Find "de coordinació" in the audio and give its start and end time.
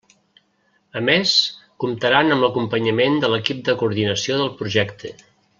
3.71-4.41